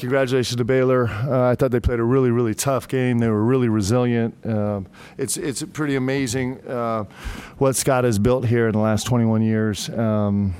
[0.00, 1.08] Congratulations to Baylor.
[1.08, 3.18] Uh, I thought they played a really, really tough game.
[3.18, 4.34] They were really resilient.
[4.46, 4.86] Um,
[5.18, 7.04] it's it's pretty amazing uh,
[7.58, 9.90] what Scott has built here in the last 21 years.
[9.90, 10.54] Um,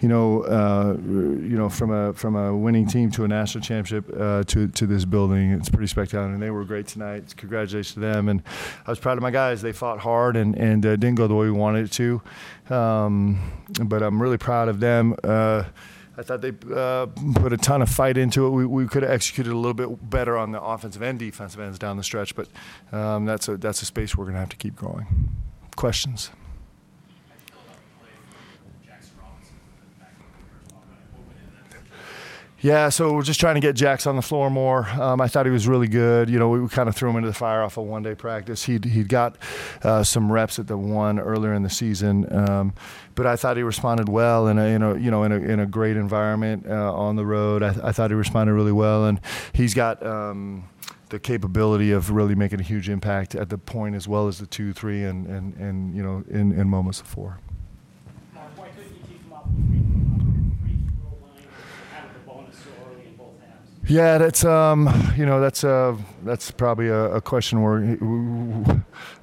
[0.00, 4.10] you know, uh, you know, from a from a winning team to a national championship
[4.18, 6.32] uh, to to this building, it's pretty spectacular.
[6.32, 7.36] And they were great tonight.
[7.36, 8.30] Congratulations to them.
[8.30, 8.42] And
[8.86, 9.60] I was proud of my guys.
[9.60, 12.74] They fought hard and and uh, didn't go the way we wanted it to.
[12.74, 13.38] Um,
[13.84, 15.14] but I'm really proud of them.
[16.18, 18.50] I thought they uh, put a ton of fight into it.
[18.50, 21.78] We, we could have executed a little bit better on the offensive and defensive ends
[21.78, 22.48] down the stretch, but
[22.90, 25.06] um, that's a that's a space we're going to have to keep growing.
[25.76, 26.30] Questions.
[32.62, 34.88] Yeah, so we're just trying to get Jax on the floor more.
[34.88, 36.30] Um, I thought he was really good.
[36.30, 38.64] You know, we, kind of threw him into the fire off a one day practice.
[38.64, 39.36] He'd, he'd got
[39.82, 42.72] uh, some reps at the one earlier in the season, um,
[43.14, 45.60] but I thought he responded well in a, in a you know in a, in
[45.60, 47.62] a great environment uh, on the road.
[47.62, 49.20] I, I, thought he responded really well, and
[49.52, 50.04] he's got.
[50.04, 50.68] Um,
[51.08, 54.46] the capability of really making a huge impact at the point as well as the
[54.46, 57.38] two, three, and, and, and you know in, in moments of four.
[63.88, 67.96] Yeah, that's um, you know, that's uh, that's probably a, a question where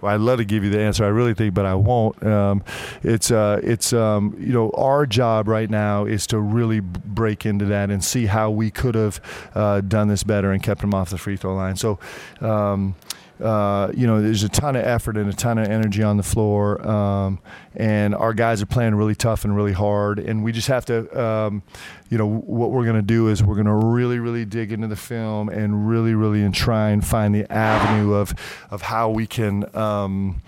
[0.02, 1.04] well, I'd love to give you the answer.
[1.04, 2.24] I really think, but I won't.
[2.26, 2.64] Um,
[3.04, 7.66] it's uh, it's um, you know, our job right now is to really break into
[7.66, 9.20] that and see how we could have
[9.54, 11.76] uh, done this better and kept them off the free throw line.
[11.76, 12.00] So.
[12.40, 12.96] Um,
[13.42, 16.24] uh, you know, there's a ton of effort and a ton of energy on the
[16.24, 17.40] floor, um,
[17.76, 20.20] and our guys are playing really tough and really hard.
[20.20, 21.64] And we just have to, um,
[22.10, 24.88] you know, what we're going to do is we're going to really, really dig into
[24.88, 28.34] the film and really, really and try and find the avenue of
[28.70, 29.76] of how we can.
[29.76, 30.42] Um,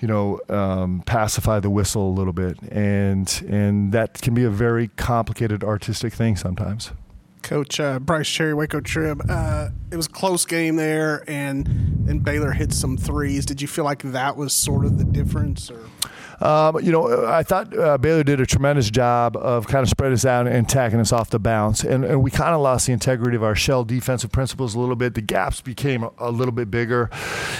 [0.00, 4.50] you know, um, pacify the whistle a little bit, and and that can be a
[4.50, 6.92] very complicated artistic thing sometimes.
[7.42, 9.22] Coach uh, Bryce Cherry, Waco Trib.
[9.28, 11.66] Uh, it was a close game there, and
[12.08, 13.46] and Baylor hit some threes.
[13.46, 15.80] Did you feel like that was sort of the difference, or?
[16.40, 20.14] Um, you know, I thought uh, Baylor did a tremendous job of kind of spreading
[20.14, 22.94] us out and tacking us off the bounce, and, and we kind of lost the
[22.94, 25.14] integrity of our shell defensive principles a little bit.
[25.14, 27.10] The gaps became a, a little bit bigger,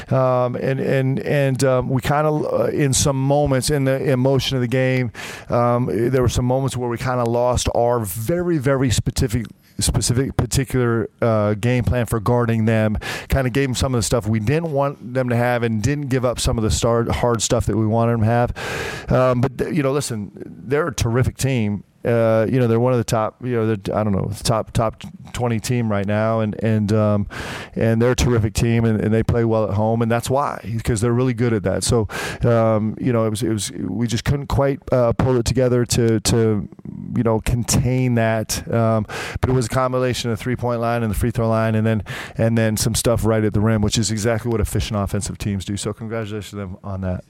[0.09, 4.57] um, and and and um, we kind of uh, in some moments in the emotion
[4.57, 5.13] of the game,
[5.51, 9.47] um, there were some moments where we kind of lost our very very specific
[9.79, 12.97] specific particular uh, game plan for guarding them.
[13.29, 15.83] Kind of gave them some of the stuff we didn't want them to have, and
[15.83, 19.11] didn't give up some of the hard stuff that we wanted them to have.
[19.13, 20.31] Um, but you know, listen,
[20.67, 23.97] they're a terrific team, uh, you know they're one of the top you know they're,
[23.97, 25.03] I don't know top top
[25.33, 27.27] 20 team right now and and um,
[27.75, 30.61] and they're a terrific team and, and, they play well at home and that's why
[30.77, 32.09] because they're really good at that so
[32.43, 35.85] um, you know it was it was we just couldn't quite uh, pull it together
[35.85, 36.69] to to
[37.17, 39.05] you know contain that um,
[39.41, 41.87] but it was a combination of three point line and the free throw line and
[41.87, 42.03] then
[42.37, 45.65] and then some stuff right at the rim which is exactly what efficient offensive teams
[45.65, 47.25] do so congratulations to them on that.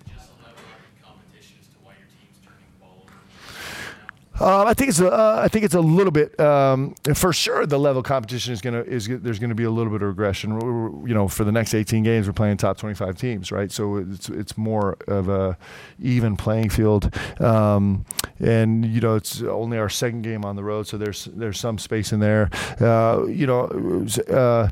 [4.41, 7.67] Uh, I think it's a, uh, I think it's a little bit um, for sure.
[7.67, 10.59] The level of competition is gonna is there's gonna be a little bit of regression.
[10.59, 13.71] We're, you know, for the next 18 games, we're playing top 25 teams, right?
[13.71, 15.59] So it's it's more of a
[16.01, 18.07] even playing field, um,
[18.41, 21.79] and you know it's only our second game on the road, so there's there's some
[21.79, 22.51] space in there.
[22.81, 23.65] Uh, you know,
[24.31, 24.69] uh,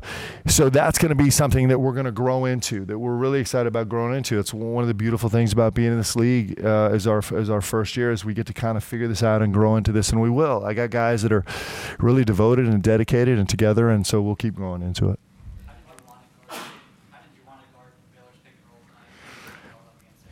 [0.46, 2.84] so that's going to be something that we're going to grow into.
[2.84, 4.38] That we're really excited about growing into.
[4.38, 7.50] It's one of the beautiful things about being in this league uh, as our as
[7.50, 9.92] our first year, is we get to kind of figure this out and grow into
[9.92, 10.64] this, and we will.
[10.64, 11.44] I got guys that are
[11.98, 15.20] really devoted and dedicated and together, and so we'll keep going into it.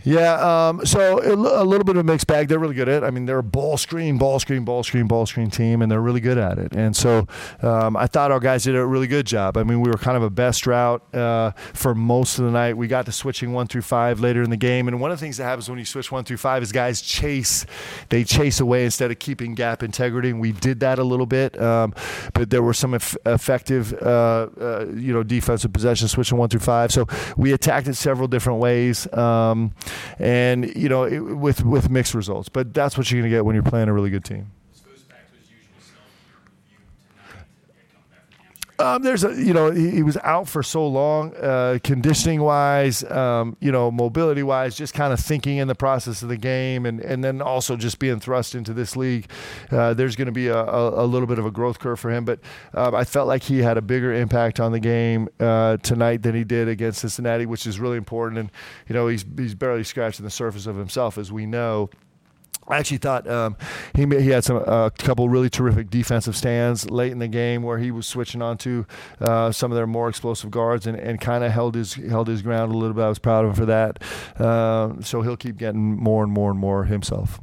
[0.06, 2.46] Yeah, um, so a, little bit of a mixed bag.
[2.46, 3.06] They're really good at it.
[3.06, 6.00] I mean, they're a ball screen, ball screen, ball screen, ball screen team, and they're
[6.00, 6.76] really good at it.
[6.76, 7.26] And so
[7.60, 9.56] um, I thought our guys did a really good job.
[9.56, 12.76] I mean, we were kind of a best route uh, for most of the night.
[12.76, 14.86] We got to switching one through five later in the game.
[14.86, 17.02] And one of the things that happens when you switch one through five is guys
[17.02, 17.66] chase.
[18.08, 20.30] They chase away instead of keeping gap integrity.
[20.30, 21.60] And we did that a little bit.
[21.60, 21.92] Um,
[22.32, 26.60] but there were some eff- effective, uh, uh, you know, defensive possessions switching one through
[26.60, 26.92] five.
[26.92, 29.12] So we attacked it several different ways.
[29.12, 29.72] Um,
[30.18, 32.48] and you know it, with with mixed results.
[32.48, 34.52] But that's what you're going to get when you're playing a really good team.
[38.86, 43.02] Um, there's a, you know, he, he, was out for so long, uh, conditioning wise,
[43.10, 46.86] um, you know, mobility wise, just kind of thinking in the process of the game,
[46.86, 49.28] and, and then also just being thrust into this league.
[49.72, 52.12] Uh, there's going to be a, a, a, little bit of a growth curve for
[52.12, 52.38] him, but
[52.74, 56.36] um, I felt like he had a bigger impact on the game uh, tonight than
[56.36, 58.38] he did against Cincinnati, which is really important.
[58.38, 58.52] And
[58.88, 61.90] you know, he's he's barely scratching the surface of himself, as we know.
[62.68, 63.56] I actually thought um,
[63.94, 67.62] he he had some a uh, couple really terrific defensive stands late in the game
[67.62, 68.86] where he was switching on to
[69.20, 72.42] uh, some of their more explosive guards and, and kind of held his held his
[72.42, 73.02] ground a little bit.
[73.02, 74.02] I was proud of him for that.
[74.40, 77.40] Uh, so he'll keep getting more and more and more himself.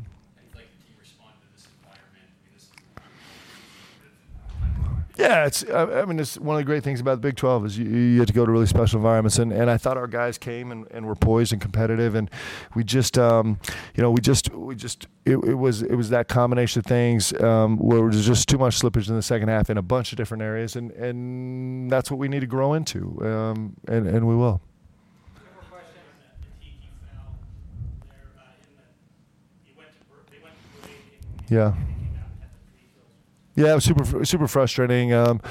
[0.54, 2.28] like the team responded to this environment?
[2.28, 2.68] I mean, this
[5.16, 5.64] Yeah, it's.
[5.70, 8.20] I mean, it's one of the great things about the Big Twelve is you, you
[8.20, 10.88] get to go to really special environments, and, and I thought our guys came and,
[10.90, 12.32] and were poised and competitive, and
[12.74, 13.60] we just, um,
[13.94, 17.32] you know, we just, we just, it, it was, it was that combination of things
[17.42, 20.12] um, where there was just too much slippage in the second half in a bunch
[20.12, 24.28] of different areas, and, and that's what we need to grow into, um, and and
[24.28, 24.62] we will.
[31.50, 31.74] Yeah.
[31.74, 33.34] they came out and had the free throws.
[33.56, 35.14] Yeah, it was super super frustrating.
[35.14, 35.42] Um,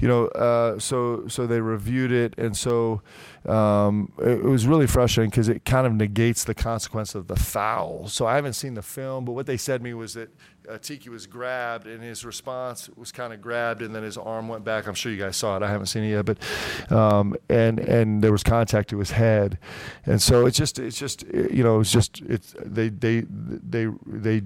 [0.00, 3.00] you know, uh, so so they reviewed it, and so
[3.46, 7.36] um, it, it was really frustrating because it kind of negates the consequence of the
[7.36, 8.08] foul.
[8.08, 10.30] So I haven't seen the film, but what they said to me was that
[10.68, 14.48] uh, Tiki was grabbed, and his response was kind of grabbed, and then his arm
[14.48, 14.88] went back.
[14.88, 15.62] I'm sure you guys saw it.
[15.62, 19.58] I haven't seen it yet, but um, and and there was contact to his head,
[20.06, 24.42] and so it's just it's just you know it's just it's they they they they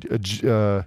[0.46, 0.82] uh,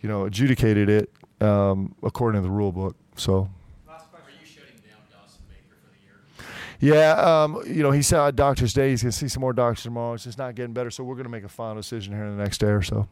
[0.00, 1.10] you know adjudicated it
[1.42, 2.96] um, according to the rule book.
[3.16, 3.48] So.
[3.88, 4.28] Last question.
[4.28, 6.94] Are you shutting down Dawson Baker for the year?
[6.94, 7.12] Yeah,
[7.44, 10.14] um, you know, he said Doctor's Day he's going to see some more doctors tomorrow.
[10.14, 12.36] It's just not getting better, so we're going to make a final decision here in
[12.36, 13.08] the next day or so.